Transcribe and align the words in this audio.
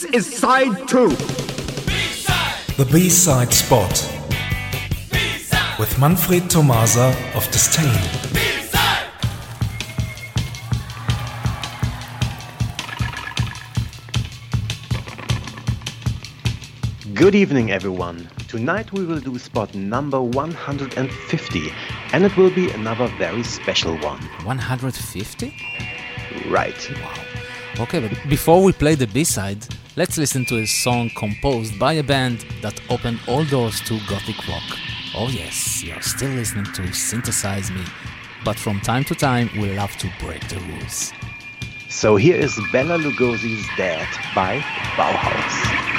This 0.00 0.28
is 0.28 0.38
side 0.38 0.88
two. 0.88 1.10
The 2.78 2.88
B-side 2.90 3.52
spot 3.52 3.90
with 5.78 5.98
Manfred 5.98 6.48
Tomasa 6.48 7.14
of 7.34 7.46
Disdain. 7.50 7.84
Good 17.12 17.34
evening, 17.34 17.70
everyone. 17.70 18.26
Tonight 18.48 18.90
we 18.94 19.04
will 19.04 19.20
do 19.20 19.38
spot 19.38 19.74
number 19.74 20.22
150, 20.22 21.72
and 22.14 22.24
it 22.24 22.34
will 22.38 22.50
be 22.50 22.70
another 22.70 23.06
very 23.18 23.42
special 23.42 23.98
one. 23.98 24.22
150? 24.44 25.54
Right. 26.48 26.90
Wow. 27.02 27.14
Okay, 27.80 28.00
but 28.00 28.30
before 28.30 28.62
we 28.62 28.72
play 28.72 28.94
the 28.94 29.06
B-side, 29.06 29.66
let's 29.96 30.16
listen 30.18 30.44
to 30.46 30.58
a 30.58 30.66
song 30.66 31.10
composed 31.10 31.78
by 31.78 31.94
a 31.94 32.02
band 32.02 32.44
that 32.62 32.80
opened 32.90 33.18
all 33.26 33.44
doors 33.44 33.80
to 33.80 33.98
gothic 34.08 34.36
rock. 34.48 34.78
Oh 35.14 35.28
yes, 35.28 35.82
you're 35.82 36.00
still 36.02 36.30
listening 36.30 36.66
to 36.74 36.92
Synthesize 36.92 37.70
Me, 37.70 37.84
but 38.44 38.58
from 38.58 38.80
time 38.80 39.04
to 39.04 39.14
time 39.14 39.50
we 39.58 39.76
love 39.76 39.96
to 39.98 40.10
break 40.20 40.46
the 40.48 40.58
rules. 40.60 41.12
So 41.88 42.16
here 42.16 42.36
is 42.36 42.60
Bela 42.72 42.98
Lugosi's 42.98 43.66
Dead 43.76 44.06
by 44.34 44.60
Bauhaus. 44.96 45.89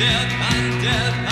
Bela 0.00 0.30
Lugosi's 0.30 1.29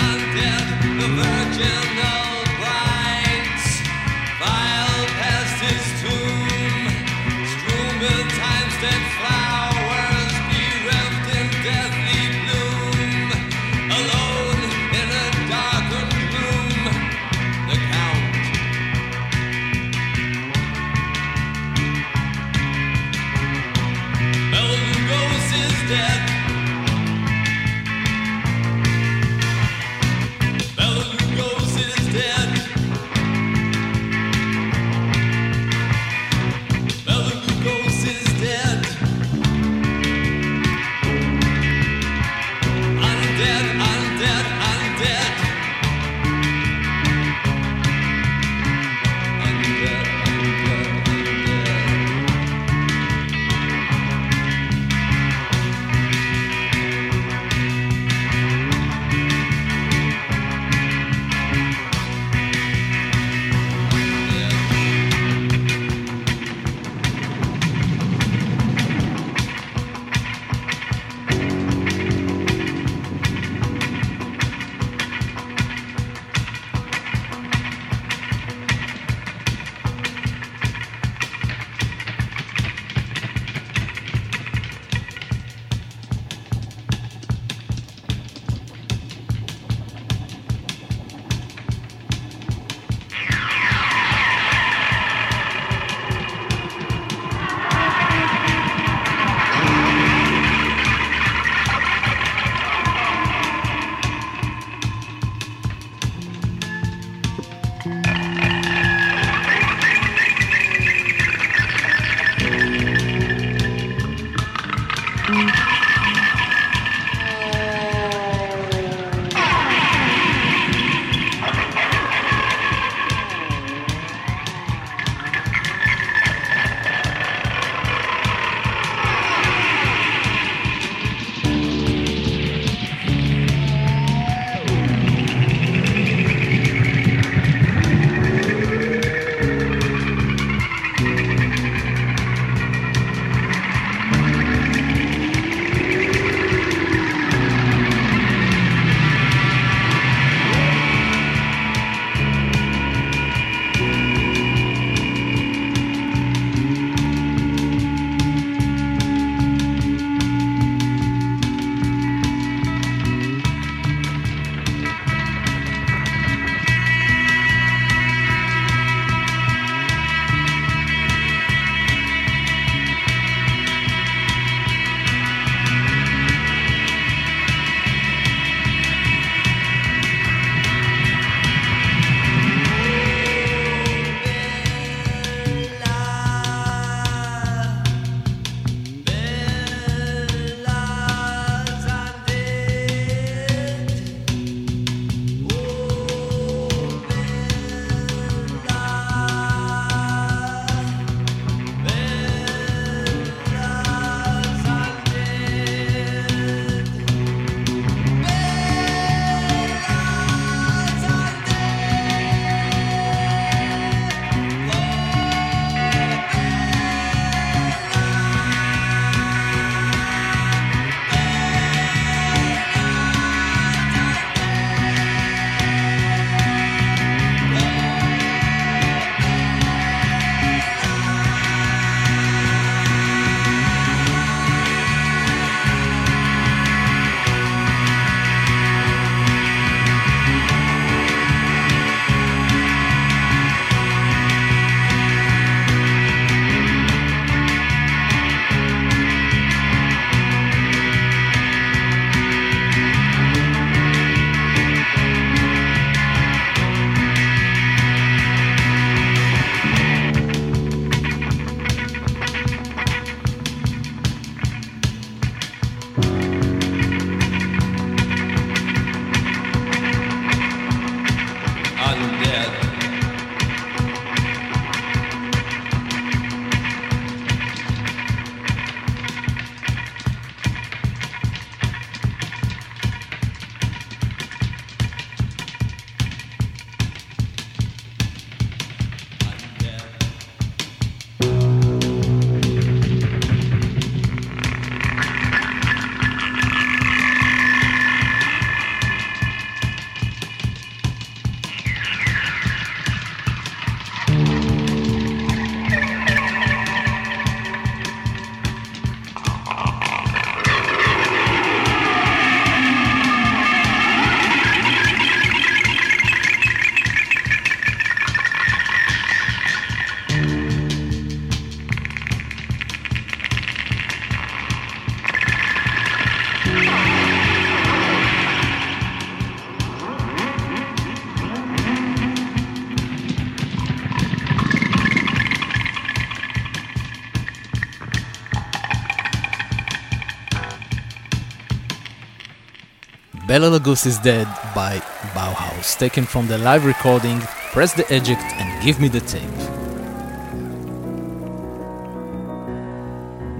Bela 343.29 343.59
Lugosi 343.59 343.85
is 343.85 343.99
Dead 343.99 344.25
by 344.55 344.79
Bauhaus, 345.13 345.77
taken 345.77 346.03
from 346.03 346.25
the 346.25 346.39
live 346.39 346.65
recording 346.65 347.19
Press 347.51 347.73
the 347.75 347.83
Eject 347.95 348.23
and 348.23 348.63
Give 348.63 348.79
Me 348.79 348.87
the 348.87 349.01
Tape. 349.01 349.21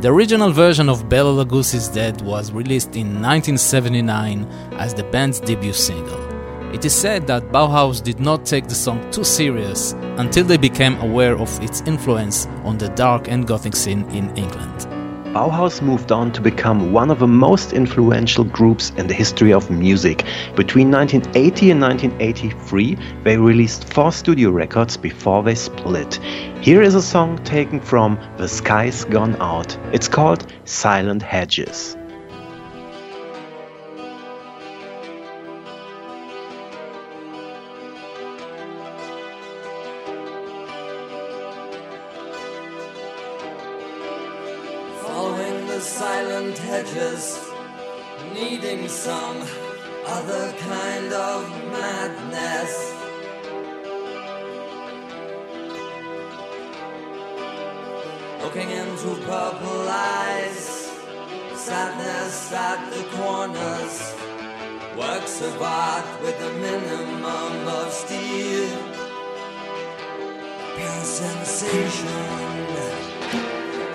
The 0.04 0.10
original 0.10 0.52
version 0.52 0.90
of 0.90 1.10
Bela 1.10 1.44
Lugosi 1.44 1.74
is 1.74 1.88
Dead 1.88 2.22
was 2.22 2.52
released 2.52 2.96
in 2.96 3.20
1979 3.20 4.46
as 4.74 4.94
the 4.94 5.06
band's 5.06 5.40
debut 5.40 5.74
single. 5.74 6.24
It 6.72 6.86
is 6.86 6.94
said 6.94 7.26
that 7.26 7.52
Bauhaus 7.52 8.00
did 8.00 8.20
not 8.20 8.46
take 8.46 8.68
the 8.68 8.76
song 8.76 9.10
too 9.10 9.24
serious 9.24 9.94
until 10.18 10.44
they 10.44 10.58
became 10.58 11.00
aware 11.00 11.36
of 11.36 11.50
its 11.64 11.82
influence 11.88 12.46
on 12.64 12.78
the 12.78 12.90
dark 12.90 13.28
and 13.28 13.48
gothic 13.48 13.76
scene 13.76 14.04
in 14.12 14.30
England. 14.38 14.89
Bauhaus 15.34 15.80
moved 15.80 16.12
on 16.12 16.32
to 16.32 16.42
become 16.42 16.92
one 16.92 17.12
of 17.12 17.20
the 17.20 17.28
most 17.28 17.72
influential 17.72 18.44
groups 18.44 18.90
in 18.98 19.06
the 19.06 19.14
history 19.14 19.54
of 19.54 19.70
music. 19.70 20.26
Between 20.56 20.90
1980 20.90 21.70
and 21.70 21.82
1983, 21.82 22.98
they 23.24 23.38
released 23.38 23.94
four 23.94 24.12
studio 24.12 24.50
records 24.50 24.98
before 24.98 25.44
they 25.44 25.54
split. 25.54 26.16
Here 26.62 26.82
is 26.82 26.96
a 26.96 27.02
song 27.02 27.38
taken 27.44 27.80
from 27.80 28.20
The 28.38 28.48
Sky's 28.48 29.06
Gone 29.06 29.40
Out. 29.40 29.78
It's 29.94 30.08
called 30.08 30.52
Silent 30.66 31.22
Hedges. 31.22 31.96
Looking 58.42 58.70
into 58.70 59.16
purple 59.26 59.88
eyes, 59.90 60.92
sadness 61.56 62.52
at 62.52 62.90
the 62.92 63.04
corners. 63.18 64.16
Works 64.98 65.42
of 65.42 65.62
art 65.62 66.06
with 66.22 66.40
a 66.42 66.52
minimum 66.60 67.68
of 67.68 67.92
steel. 67.92 68.70
Pure 70.76 71.04
sensation, 71.22 72.08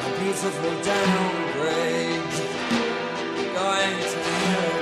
a 0.07 0.11
beautiful 0.21 0.75
downgrade. 0.83 2.35
Going 3.55 3.99
to 4.13 4.19
hell 4.19 4.74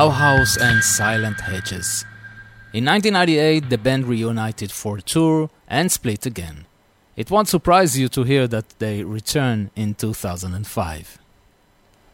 Bauhaus 0.00 0.56
and 0.58 0.82
Silent 0.82 1.42
Hedges. 1.42 2.06
In 2.72 2.86
1998, 2.86 3.68
the 3.68 3.76
band 3.76 4.06
reunited 4.06 4.72
for 4.72 4.96
a 4.96 5.02
tour 5.02 5.50
and 5.68 5.92
split 5.92 6.24
again. 6.24 6.64
It 7.16 7.30
won't 7.30 7.48
surprise 7.48 7.98
you 7.98 8.08
to 8.08 8.22
hear 8.22 8.48
that 8.48 8.70
they 8.78 9.04
return 9.04 9.70
in 9.76 9.92
2005. 9.92 11.18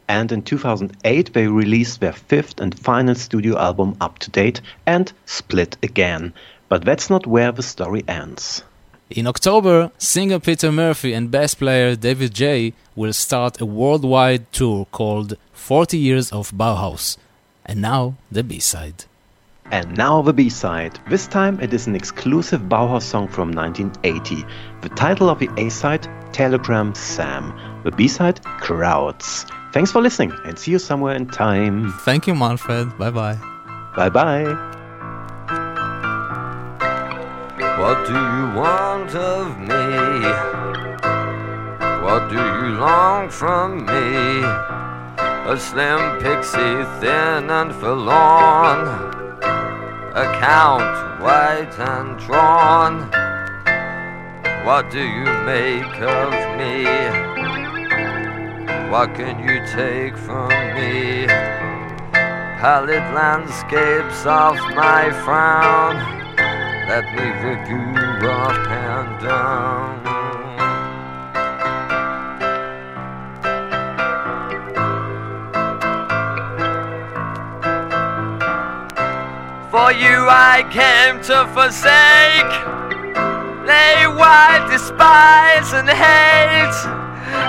And 0.09 0.33
in 0.33 0.43
2008, 0.43 1.33
they 1.33 1.47
released 1.47 2.01
their 2.01 2.13
fifth 2.13 2.61
and 2.61 2.77
final 2.77 3.15
studio 3.15 3.57
album 3.57 3.97
Up 4.01 4.19
to 4.19 4.33
Date 4.33 4.61
and 4.85 5.13
split 5.25 5.77
again. 5.81 6.35
But 6.69 6.85
that's 6.85 7.09
not 7.09 7.25
where 7.25 7.53
the 7.53 7.63
story 7.63 8.03
ends. 8.09 8.65
In 9.11 9.29
October, 9.29 9.93
singer 9.97 10.41
Peter 10.41 10.73
Murphy 10.73 11.13
and 11.13 11.31
bass 11.31 11.55
player 11.55 11.95
David 11.95 12.35
J 12.35 12.73
will 12.97 13.13
start 13.13 13.61
a 13.61 13.65
worldwide 13.65 14.51
tour 14.51 14.89
called 14.91 15.37
40 15.53 15.97
Years 15.97 16.33
of 16.33 16.51
Bauhaus. 16.51 17.17
And 17.67 17.83
now, 17.83 18.15
the 18.31 18.45
B 18.45 18.61
side. 18.61 19.05
And 19.73 19.97
now 19.97 20.23
the 20.23 20.33
B 20.33 20.49
side. 20.49 21.01
This 21.11 21.27
time 21.27 21.59
it 21.61 21.75
is 21.75 21.89
an 21.89 21.97
exclusive 21.97 22.63
Bauhaus 22.63 23.03
song 23.03 23.27
from 23.27 23.51
1980. 23.51 24.45
The 24.83 24.89
title 24.91 25.29
of 25.29 25.41
the 25.41 25.51
A 25.57 25.69
side, 25.69 26.07
Telegram 26.33 26.95
Sam. 26.95 27.53
The 27.83 27.91
B 27.91 28.07
side, 28.07 28.41
Crowds. 28.45 29.45
Thanks 29.73 29.91
for 29.91 30.01
listening 30.01 30.33
and 30.45 30.57
see 30.57 30.71
you 30.71 30.79
somewhere 30.79 31.17
in 31.17 31.27
time. 31.27 31.93
Thank 32.03 32.29
you, 32.29 32.37
Manfred. 32.37 32.97
Bye 32.97 33.11
bye. 33.11 33.39
Bye 33.97 34.11
bye. 34.11 34.45
What 37.81 38.07
do 38.07 38.15
you 38.15 38.45
want 38.55 39.13
of 39.17 39.59
me? 39.59 40.25
What 42.05 42.31
do 42.31 42.37
you 42.37 42.79
long 42.79 43.29
from 43.29 43.85
me? 43.85 44.86
A 45.49 45.57
slim 45.57 46.19
pixie, 46.21 46.83
thin 46.99 47.51
and 47.51 47.73
forlorn. 47.77 48.81
Account 50.13 51.23
white 51.23 51.79
and 51.79 52.19
drawn. 52.19 53.09
What 54.67 54.91
do 54.91 55.01
you 55.01 55.25
make 55.45 56.01
of 56.03 56.33
me? 56.59 56.83
What 58.91 59.15
can 59.15 59.39
you 59.39 59.65
take 59.69 60.17
from 60.17 60.49
me? 60.75 61.29
Pallid 62.59 63.07
landscapes 63.15 64.27
of 64.27 64.57
my 64.75 65.13
frown. 65.25 65.95
Let 66.89 67.05
me 67.15 67.27
review 67.47 68.29
up 68.29 68.67
and 68.67 69.23
down. 69.23 70.16
For 79.77 79.93
you 79.93 80.25
I 80.27 80.65
came 80.73 81.21
to 81.29 81.45
forsake, 81.53 82.49
lay 83.69 84.09
wide, 84.09 84.65
despise 84.73 85.75
and 85.75 85.87
hate. 85.87 86.79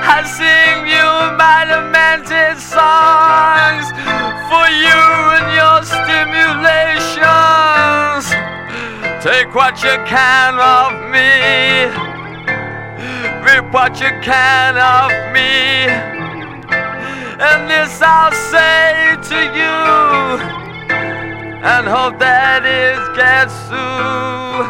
I 0.03 0.27
sing 0.27 0.87
you 0.91 1.07
my 1.39 1.63
lamented 1.63 2.59
songs 2.59 3.87
for 4.51 4.67
you 4.67 4.99
and 5.39 5.55
your 5.55 5.87
stimulations. 5.87 8.27
Take 9.23 9.55
what 9.55 9.79
you 9.81 9.95
can 10.03 10.59
of 10.59 10.99
me, 11.07 11.87
rip 13.47 13.71
what 13.71 14.01
you 14.01 14.11
can 14.19 14.75
of 14.75 15.11
me, 15.31 15.87
and 17.39 17.71
this 17.71 18.01
I'll 18.01 18.33
say 18.51 19.15
to 19.31 19.39
you 19.55 20.66
and 21.63 21.87
hope 21.87 22.19
that 22.19 22.61
it 22.61 23.01
gets 23.17 23.53
through. 23.65 24.61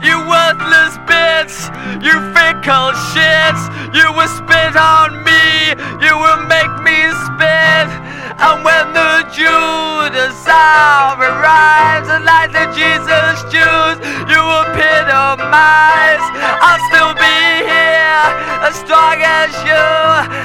You 0.00 0.16
worthless 0.24 0.96
bits, 1.08 1.68
you 2.00 2.16
fickle 2.32 2.92
shits, 3.12 3.62
you 3.92 4.08
will 4.16 4.28
spit 4.28 4.76
on 4.76 5.20
me, 5.24 5.76
you 6.00 6.14
will 6.16 6.42
make 6.48 6.72
me 6.80 7.08
spit. 7.28 7.88
And 8.36 8.64
when 8.64 8.92
the 8.96 9.28
Judas 9.30 10.40
hour 10.48 11.20
arrives, 11.20 12.08
and 12.08 12.24
like 12.24 12.52
the 12.52 12.66
Jesus 12.72 13.44
Jews, 13.52 13.96
you 14.28 14.40
will 14.40 14.64
epitomize. 14.72 16.24
I'll 16.64 16.82
still 16.90 17.14
be 17.14 17.38
here, 17.64 18.28
as 18.64 18.74
strong 18.80 19.20
as 19.20 19.52
you, 19.68 19.86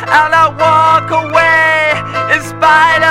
and 0.08 0.32
I 0.36 0.52
walk 0.54 1.10
away. 1.12 1.98
In 2.36 2.42
spite 2.46 3.02
of 3.02 3.09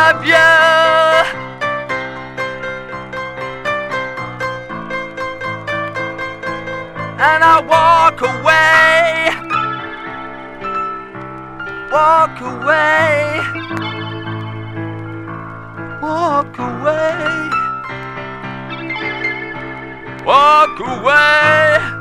And 7.31 7.45
I 7.45 7.61
walk 7.61 8.21
away, 8.23 9.29
walk 11.93 12.41
away, 12.41 13.41
walk 16.01 16.59
away, 16.59 17.15
walk 20.25 20.81
away. 20.81 21.98